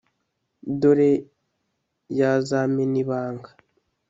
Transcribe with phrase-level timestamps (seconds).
[0.79, 1.11] dore
[2.19, 3.49] yazamena ibanga.